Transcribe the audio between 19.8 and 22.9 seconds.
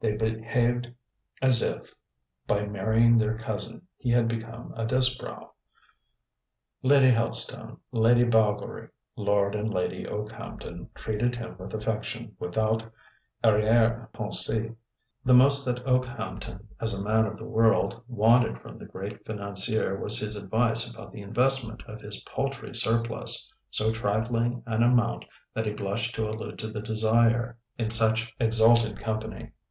was his advice about the investment of his paltry